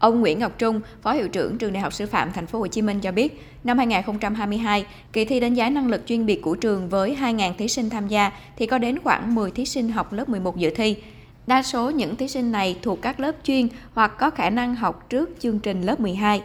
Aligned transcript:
Ông 0.00 0.20
Nguyễn 0.20 0.38
Ngọc 0.38 0.52
Trung, 0.58 0.80
Phó 1.02 1.12
Hiệu 1.12 1.28
trưởng 1.28 1.58
Trường 1.58 1.72
Đại 1.72 1.82
học 1.82 1.92
Sư 1.92 2.06
phạm 2.06 2.32
Thành 2.32 2.46
phố 2.46 2.58
Hồ 2.58 2.66
Chí 2.66 2.82
Minh 2.82 3.00
cho 3.00 3.12
biết, 3.12 3.40
năm 3.64 3.78
2022, 3.78 4.86
kỳ 5.12 5.24
thi 5.24 5.40
đánh 5.40 5.54
giá 5.54 5.70
năng 5.70 5.88
lực 5.88 6.02
chuyên 6.06 6.26
biệt 6.26 6.42
của 6.42 6.54
trường 6.54 6.88
với 6.88 7.16
2.000 7.20 7.54
thí 7.54 7.68
sinh 7.68 7.90
tham 7.90 8.08
gia 8.08 8.32
thì 8.56 8.66
có 8.66 8.78
đến 8.78 8.98
khoảng 8.98 9.34
10 9.34 9.50
thí 9.50 9.66
sinh 9.66 9.88
học 9.88 10.12
lớp 10.12 10.28
11 10.28 10.56
dự 10.56 10.70
thi. 10.70 10.96
Đa 11.46 11.62
số 11.62 11.90
những 11.90 12.16
thí 12.16 12.28
sinh 12.28 12.52
này 12.52 12.76
thuộc 12.82 13.02
các 13.02 13.20
lớp 13.20 13.32
chuyên 13.44 13.68
hoặc 13.94 14.18
có 14.18 14.30
khả 14.30 14.50
năng 14.50 14.74
học 14.74 15.10
trước 15.10 15.30
chương 15.38 15.58
trình 15.58 15.82
lớp 15.82 16.00
12. 16.00 16.42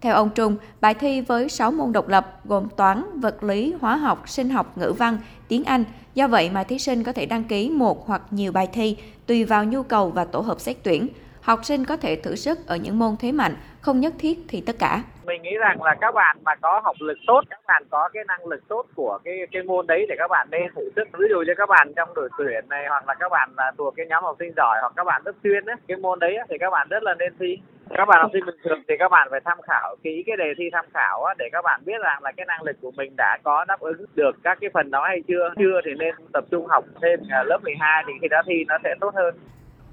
Theo 0.00 0.14
ông 0.14 0.30
Trung, 0.34 0.56
bài 0.80 0.94
thi 0.94 1.20
với 1.20 1.48
6 1.48 1.72
môn 1.72 1.92
độc 1.92 2.08
lập 2.08 2.40
gồm 2.44 2.68
toán, 2.76 3.20
vật 3.20 3.42
lý, 3.42 3.74
hóa 3.80 3.96
học, 3.96 4.28
sinh 4.28 4.50
học, 4.50 4.78
ngữ 4.78 4.92
văn, 4.98 5.18
tiếng 5.48 5.64
Anh. 5.64 5.84
Do 6.14 6.28
vậy 6.28 6.50
mà 6.50 6.64
thí 6.64 6.78
sinh 6.78 7.02
có 7.02 7.12
thể 7.12 7.26
đăng 7.26 7.44
ký 7.44 7.70
một 7.70 8.06
hoặc 8.06 8.22
nhiều 8.30 8.52
bài 8.52 8.68
thi 8.72 8.96
tùy 9.26 9.44
vào 9.44 9.64
nhu 9.64 9.82
cầu 9.82 10.10
và 10.10 10.24
tổ 10.24 10.40
hợp 10.40 10.60
xét 10.60 10.76
tuyển. 10.82 11.08
Học 11.46 11.60
sinh 11.62 11.84
có 11.84 11.96
thể 11.96 12.16
thử 12.16 12.34
sức 12.34 12.58
ở 12.66 12.76
những 12.76 12.98
môn 12.98 13.16
thế 13.20 13.32
mạnh, 13.32 13.54
không 13.80 14.00
nhất 14.00 14.12
thiết 14.18 14.38
thì 14.48 14.62
tất 14.66 14.76
cả. 14.78 15.02
Mình 15.24 15.42
nghĩ 15.42 15.56
rằng 15.60 15.82
là 15.82 15.94
các 16.00 16.14
bạn 16.14 16.36
mà 16.44 16.54
có 16.54 16.80
học 16.84 16.96
lực 17.00 17.18
tốt, 17.26 17.40
các 17.50 17.60
bạn 17.66 17.82
có 17.90 18.08
cái 18.12 18.24
năng 18.28 18.46
lực 18.46 18.68
tốt 18.68 18.86
của 18.94 19.18
cái 19.24 19.34
cái 19.52 19.62
môn 19.62 19.86
đấy 19.86 20.06
thì 20.08 20.14
các 20.18 20.28
bạn 20.30 20.48
nên 20.50 20.62
thử 20.76 20.90
sức. 20.96 21.08
Ví 21.18 21.26
dụ 21.30 21.36
như 21.46 21.52
các 21.56 21.68
bạn 21.68 21.92
trong 21.96 22.14
đội 22.14 22.28
tuyển 22.38 22.68
này 22.68 22.84
hoặc 22.88 23.08
là 23.08 23.14
các 23.14 23.28
bạn 23.28 23.50
là 23.56 23.72
thuộc 23.78 23.94
cái 23.96 24.06
nhóm 24.06 24.24
học 24.24 24.36
sinh 24.38 24.52
giỏi 24.56 24.78
hoặc 24.80 24.92
các 24.96 25.04
bạn 25.04 25.22
rất 25.24 25.36
chuyên 25.44 25.64
ấy, 25.64 25.76
cái 25.88 25.96
môn 25.96 26.18
đấy 26.18 26.36
thì 26.50 26.56
các 26.60 26.70
bạn 26.70 26.88
rất 26.90 27.02
là 27.02 27.14
nên 27.14 27.32
thi 27.38 27.58
các 27.90 28.08
bạn 28.08 28.18
học 28.22 28.30
sinh 28.32 28.46
bình 28.46 28.56
thường 28.64 28.82
thì 28.88 28.94
các 28.98 29.08
bạn 29.08 29.28
phải 29.30 29.40
tham 29.44 29.58
khảo 29.62 29.96
kỹ 30.02 30.22
cái 30.26 30.36
đề 30.36 30.52
thi 30.58 30.64
tham 30.72 30.84
khảo 30.94 31.24
á, 31.24 31.34
để 31.38 31.48
các 31.52 31.62
bạn 31.64 31.80
biết 31.84 31.98
rằng 32.02 32.22
là 32.22 32.32
cái 32.36 32.46
năng 32.46 32.62
lực 32.62 32.76
của 32.82 32.90
mình 32.90 33.12
đã 33.16 33.38
có 33.42 33.64
đáp 33.64 33.80
ứng 33.80 34.04
được 34.14 34.36
các 34.42 34.58
cái 34.60 34.70
phần 34.74 34.90
đó 34.90 35.04
hay 35.04 35.22
chưa 35.28 35.50
chưa 35.58 35.80
thì 35.84 35.90
nên 35.98 36.14
tập 36.32 36.44
trung 36.50 36.66
học 36.66 36.84
thêm 37.02 37.20
à, 37.30 37.42
lớp 37.44 37.58
12 37.64 38.04
thì 38.06 38.12
khi 38.20 38.28
đó 38.28 38.42
thi 38.46 38.64
nó 38.68 38.78
sẽ 38.84 38.94
tốt 39.00 39.14
hơn 39.14 39.34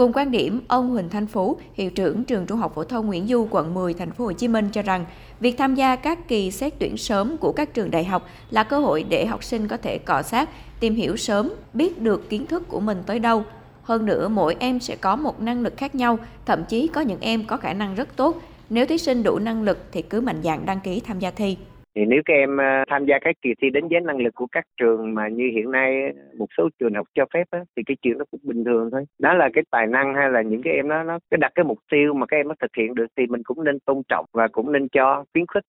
Cùng 0.00 0.12
quan 0.12 0.30
điểm, 0.30 0.60
ông 0.68 0.90
Huỳnh 0.90 1.08
Thanh 1.08 1.26
Phú, 1.26 1.56
hiệu 1.74 1.90
trưởng 1.90 2.24
trường 2.24 2.46
Trung 2.46 2.58
học 2.58 2.72
phổ 2.74 2.84
thông 2.84 3.06
Nguyễn 3.06 3.26
Du, 3.26 3.48
quận 3.50 3.74
10, 3.74 3.94
thành 3.94 4.10
phố 4.10 4.24
Hồ 4.24 4.32
Chí 4.32 4.48
Minh 4.48 4.68
cho 4.72 4.82
rằng, 4.82 5.04
việc 5.40 5.58
tham 5.58 5.74
gia 5.74 5.96
các 5.96 6.28
kỳ 6.28 6.50
xét 6.50 6.74
tuyển 6.78 6.96
sớm 6.96 7.36
của 7.36 7.52
các 7.52 7.74
trường 7.74 7.90
đại 7.90 8.04
học 8.04 8.28
là 8.50 8.64
cơ 8.64 8.78
hội 8.78 9.02
để 9.02 9.26
học 9.26 9.44
sinh 9.44 9.68
có 9.68 9.76
thể 9.76 9.98
cọ 9.98 10.22
sát, 10.22 10.48
tìm 10.80 10.94
hiểu 10.94 11.16
sớm, 11.16 11.52
biết 11.74 12.00
được 12.00 12.30
kiến 12.30 12.46
thức 12.46 12.68
của 12.68 12.80
mình 12.80 13.02
tới 13.06 13.18
đâu. 13.18 13.44
Hơn 13.82 14.06
nữa, 14.06 14.28
mỗi 14.28 14.56
em 14.58 14.80
sẽ 14.80 14.96
có 14.96 15.16
một 15.16 15.40
năng 15.40 15.62
lực 15.62 15.76
khác 15.76 15.94
nhau, 15.94 16.18
thậm 16.46 16.64
chí 16.64 16.88
có 16.88 17.00
những 17.00 17.20
em 17.20 17.44
có 17.44 17.56
khả 17.56 17.72
năng 17.72 17.94
rất 17.94 18.16
tốt. 18.16 18.42
Nếu 18.70 18.86
thí 18.86 18.98
sinh 18.98 19.22
đủ 19.22 19.38
năng 19.38 19.62
lực 19.62 19.78
thì 19.92 20.02
cứ 20.02 20.20
mạnh 20.20 20.40
dạn 20.44 20.66
đăng 20.66 20.80
ký 20.80 21.00
tham 21.00 21.18
gia 21.18 21.30
thi 21.30 21.56
thì 21.94 22.04
nếu 22.04 22.22
các 22.24 22.34
em 22.34 22.56
ờ, 22.56 22.84
tham 22.88 23.06
gia 23.06 23.18
các 23.18 23.36
kỳ 23.42 23.50
thi 23.62 23.70
đánh 23.70 23.88
giá 23.88 24.00
năng 24.00 24.18
lực 24.18 24.34
của 24.34 24.46
các 24.52 24.64
trường 24.80 25.14
mà 25.14 25.28
như 25.28 25.44
hiện 25.54 25.70
nay 25.70 26.12
một 26.38 26.46
số 26.58 26.68
trường 26.78 26.94
học 26.94 27.06
cho 27.14 27.24
phép 27.34 27.44
á, 27.50 27.58
thì 27.76 27.82
cái 27.86 27.96
chuyện 28.02 28.18
nó 28.18 28.24
cũng 28.30 28.40
bình 28.42 28.64
thường 28.64 28.90
thôi. 28.92 29.04
Đó 29.18 29.34
là 29.34 29.48
cái 29.54 29.64
tài 29.70 29.86
năng 29.86 30.14
hay 30.14 30.30
là 30.30 30.42
những 30.42 30.62
cái 30.62 30.72
em 30.72 30.88
đó 30.88 31.02
nó 31.02 31.18
cái 31.30 31.38
đặt 31.38 31.52
cái 31.54 31.64
mục 31.64 31.78
tiêu 31.90 32.14
mà 32.14 32.26
các 32.26 32.36
em 32.36 32.48
nó 32.48 32.54
thực 32.60 32.70
hiện 32.76 32.94
được 32.94 33.06
thì 33.16 33.26
mình 33.26 33.42
cũng 33.44 33.64
nên 33.64 33.78
tôn 33.80 34.02
trọng 34.08 34.24
và 34.32 34.48
cũng 34.48 34.72
nên 34.72 34.88
cho 34.88 35.24
khuyến 35.32 35.46
khích. 35.54 35.64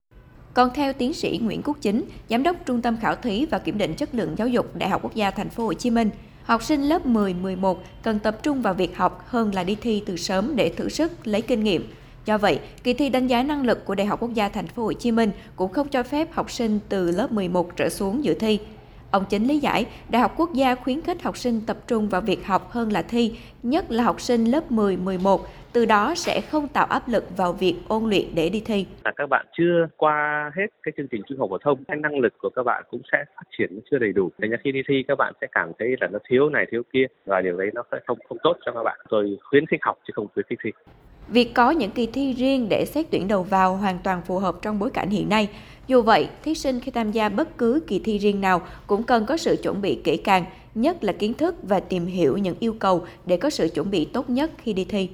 Còn 0.54 0.70
theo 0.76 0.94
tiến 0.94 1.14
sĩ 1.14 1.40
Nguyễn 1.44 1.62
Quốc 1.66 1.78
Chính, 1.82 2.04
giám 2.28 2.44
đốc 2.44 2.56
Trung 2.66 2.82
tâm 2.82 2.96
Khảo 3.02 3.16
thí 3.16 3.48
và 3.52 3.60
Kiểm 3.60 3.78
định 3.78 3.94
chất 3.98 4.10
lượng 4.16 4.36
giáo 4.38 4.48
dục 4.48 4.66
Đại 4.80 4.90
học 4.90 5.02
Quốc 5.04 5.16
gia 5.16 5.32
Thành 5.32 5.50
phố 5.50 5.64
Hồ 5.64 5.74
Chí 5.74 5.90
Minh, 5.90 6.10
học 6.44 6.64
sinh 6.64 6.82
lớp 6.82 7.06
10, 7.06 7.34
11 7.34 7.78
cần 8.04 8.20
tập 8.24 8.36
trung 8.44 8.62
vào 8.62 8.74
việc 8.74 8.98
học 8.98 9.24
hơn 9.26 9.52
là 9.56 9.64
đi 9.64 9.78
thi 9.82 10.04
từ 10.06 10.16
sớm 10.16 10.54
để 10.56 10.72
thử 10.78 10.90
sức, 10.90 11.12
lấy 11.24 11.42
kinh 11.42 11.64
nghiệm. 11.64 11.82
Do 12.26 12.38
vậy, 12.38 12.60
kỳ 12.84 12.94
thi 12.94 13.10
đánh 13.10 13.28
giá 13.28 13.44
năng 13.44 13.66
lực 13.66 13.86
của 13.86 13.96
Đại 13.96 14.08
học 14.08 14.20
Quốc 14.22 14.34
gia 14.34 14.50
Thành 14.50 14.68
phố 14.68 14.84
Hồ 14.84 14.94
Chí 14.94 15.12
Minh 15.12 15.32
cũng 15.56 15.72
không 15.72 15.88
cho 15.88 16.04
phép 16.04 16.28
học 16.32 16.52
sinh 16.52 16.80
từ 16.90 17.12
lớp 17.12 17.32
11 17.32 17.76
trở 17.76 17.90
xuống 17.90 18.24
dự 18.24 18.34
thi. 18.34 18.60
Ông 19.12 19.24
chính 19.30 19.48
lý 19.48 19.60
giải, 19.60 19.86
Đại 20.10 20.22
học 20.22 20.34
Quốc 20.38 20.54
gia 20.54 20.76
khuyến 20.76 21.02
khích 21.02 21.24
học 21.24 21.38
sinh 21.38 21.62
tập 21.68 21.78
trung 21.88 22.10
vào 22.10 22.22
việc 22.22 22.46
học 22.46 22.72
hơn 22.72 22.92
là 22.92 23.02
thi, 23.02 23.38
nhất 23.64 23.92
là 23.92 24.04
học 24.04 24.22
sinh 24.22 24.46
lớp 24.46 24.72
10, 24.72 24.98
11, 24.98 25.42
từ 25.74 25.86
đó 25.86 26.14
sẽ 26.16 26.42
không 26.42 26.68
tạo 26.68 26.86
áp 26.86 27.04
lực 27.08 27.38
vào 27.38 27.54
việc 27.54 27.76
ôn 27.88 28.10
luyện 28.10 28.26
để 28.36 28.50
đi 28.50 28.62
thi. 28.66 28.86
Là 29.06 29.12
các 29.16 29.30
bạn 29.30 29.46
chưa 29.58 29.88
qua 29.98 30.52
hết 30.56 30.68
cái 30.84 30.92
chương 30.98 31.08
trình 31.12 31.22
trung 31.30 31.40
học 31.40 31.50
phổ 31.50 31.58
thông, 31.58 31.84
cái 31.88 31.98
năng 31.98 32.20
lực 32.20 32.34
của 32.42 32.50
các 32.56 32.64
bạn 32.64 32.84
cũng 32.90 33.02
sẽ 33.12 33.18
phát 33.36 33.44
triển 33.58 33.80
chưa 33.92 33.98
đầy 33.98 34.12
đủ. 34.14 34.30
Thành 34.42 34.50
ra 34.50 34.58
khi 34.64 34.72
đi 34.72 34.82
thi 34.88 35.04
các 35.08 35.18
bạn 35.18 35.34
sẽ 35.42 35.48
cảm 35.52 35.72
thấy 35.80 35.96
là 36.02 36.08
nó 36.12 36.20
thiếu 36.30 36.50
này 36.50 36.66
thiếu 36.72 36.84
kia 36.94 37.06
và 37.26 37.42
điều 37.42 37.58
đấy 37.58 37.70
nó 37.74 37.84
sẽ 37.92 37.98
không 38.08 38.18
không 38.30 38.38
tốt 38.44 38.58
cho 38.66 38.72
các 38.72 38.84
bạn. 38.84 39.00
Rồi 39.10 39.38
khuyến 39.50 39.66
khích 39.66 39.80
học 39.84 39.98
chứ 40.08 40.12
không 40.16 40.28
khuyến 40.34 40.46
khích 40.50 40.60
thi. 40.64 40.72
Việc 41.32 41.54
có 41.54 41.72
những 41.72 41.92
kỳ 41.92 42.06
thi 42.06 42.34
riêng 42.34 42.70
để 42.70 42.86
xét 42.86 43.06
tuyển 43.12 43.28
đầu 43.28 43.44
vào 43.44 43.78
hoàn 43.78 44.00
toàn 44.04 44.22
phù 44.28 44.40
hợp 44.40 44.56
trong 44.62 44.80
bối 44.80 44.90
cảnh 44.90 45.10
hiện 45.10 45.30
nay. 45.30 45.50
Dù 45.88 46.02
vậy, 46.02 46.28
thí 46.44 46.56
sinh 46.56 46.80
khi 46.80 46.92
tham 46.92 47.12
gia 47.12 47.30
bất 47.30 47.58
cứ 47.58 47.80
kỳ 47.88 48.00
thi 48.00 48.18
riêng 48.18 48.42
nào 48.42 48.62
cũng 48.88 49.04
cần 49.04 49.26
có 49.26 49.38
sự 49.38 49.56
chuẩn 49.64 49.82
bị 49.82 50.00
kỹ 50.04 50.18
càng, 50.18 50.46
nhất 50.76 51.04
là 51.04 51.14
kiến 51.14 51.34
thức 51.34 51.56
và 51.64 51.80
tìm 51.80 52.06
hiểu 52.06 52.38
những 52.38 52.56
yêu 52.60 52.74
cầu 52.80 53.04
để 53.26 53.38
có 53.38 53.50
sự 53.50 53.70
chuẩn 53.76 53.92
bị 53.92 54.06
tốt 54.06 54.30
nhất 54.30 54.52
khi 54.58 54.74
đi 54.74 54.86
thi. 54.86 55.10